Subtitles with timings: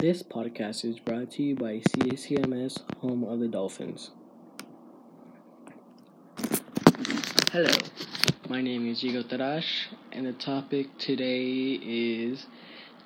[0.00, 4.12] This podcast is brought to you by CACMS, home of the Dolphins.
[7.52, 7.70] Hello,
[8.48, 12.46] my name is Yigo Tarash, and the topic today is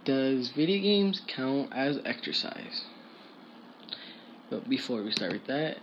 [0.04, 2.84] Does video games count as exercise?
[4.48, 5.78] But before we start with that,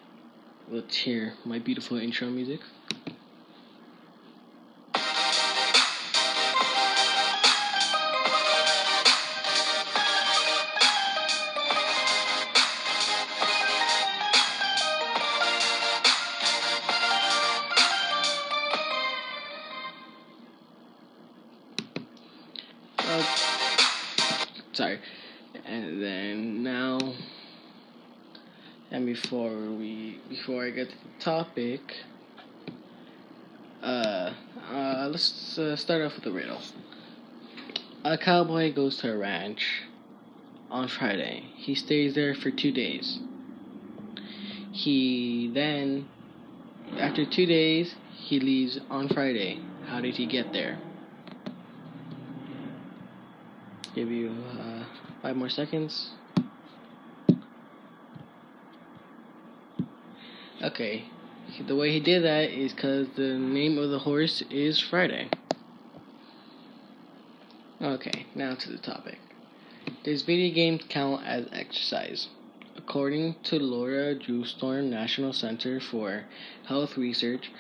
[0.70, 2.62] let's hear my beautiful intro music.
[24.82, 25.00] Sorry.
[25.66, 26.98] And then now,
[28.90, 31.82] and before we before I get to the topic,
[33.84, 34.34] uh,
[34.72, 36.62] uh let's uh, start off with a riddle.
[38.04, 39.84] A cowboy goes to a ranch
[40.72, 41.44] on Friday.
[41.56, 43.20] He stays there for two days.
[44.72, 46.08] He then,
[46.98, 49.60] after two days, he leaves on Friday.
[49.86, 50.80] How did he get there?
[53.94, 54.84] Give you uh,
[55.22, 56.11] five more seconds.
[60.61, 61.06] Okay,
[61.67, 65.30] the way he did that is because the name of the horse is Friday.
[67.81, 69.17] Okay, now to the topic.
[70.03, 72.28] Does video games count as exercise?
[72.78, 76.26] According to Laura Jewstorm National Center for
[76.67, 77.52] Health Research,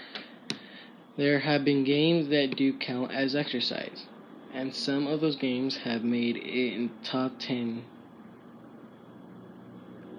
[1.17, 4.05] there have been games that do count as exercise
[4.53, 7.83] and some of those games have made it in top 10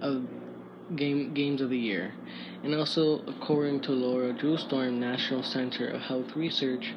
[0.01, 0.27] of
[0.97, 2.13] game games of the year.
[2.63, 6.93] And also, according to Laura Jewstorm National Center of Health Research,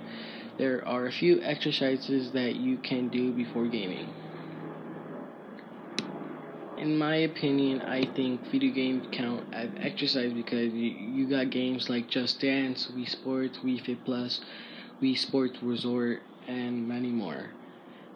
[0.58, 4.10] there are a few exercises that you can do before gaming.
[6.78, 11.90] In my opinion, I think video games count as exercise because you, you got games
[11.90, 14.42] like Just Dance, Wii Sports, Wii Fit Plus,
[15.02, 17.50] Wii Sports Resort, and many more.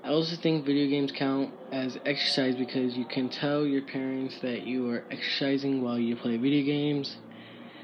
[0.02, 4.66] I also think video games count as exercise because you can tell your parents that
[4.66, 7.18] you are exercising while you play video games.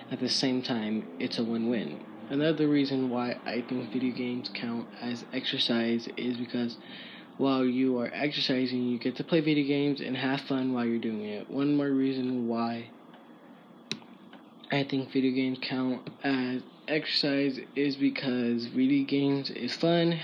[0.10, 2.00] At the same time, it's a win win.
[2.30, 6.78] Another reason why I think video games count as exercise is because
[7.38, 11.00] while you are exercising, you get to play video games and have fun while you're
[11.00, 11.50] doing it.
[11.50, 12.92] One more reason why
[14.72, 20.20] I think video games count as exercise is because video games is fun.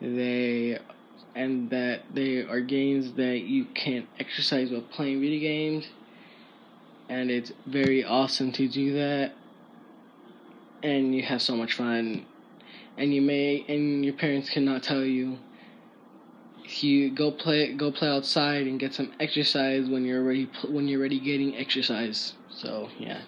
[0.00, 0.78] They
[1.34, 5.88] and that they are games that you can exercise while playing video games.
[7.08, 9.32] And it's very awesome to do that.
[10.82, 12.26] And you have so much fun.
[12.98, 15.38] And you may and your parents cannot tell you
[16.80, 21.00] you go play go play outside and get some exercise when you're already when you're
[21.00, 23.22] already getting exercise so yeah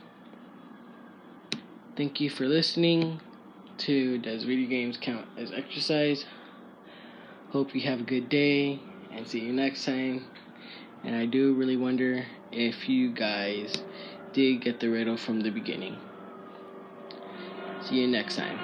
[1.97, 3.21] Thank you for listening
[3.79, 6.25] to Does Video Games Count as Exercise?
[7.51, 8.81] Hope you have a good day
[9.13, 10.25] and see you next time.
[11.05, 13.77] And I do really wonder if you guys
[14.33, 15.97] did get the riddle from the beginning.
[17.83, 18.59] See you next time.